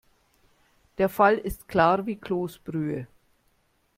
Der 0.97 1.09
Fall 1.09 1.37
ist 1.37 1.67
klar 1.67 2.07
wie 2.07 2.15
Kloßbrühe. 2.15 3.05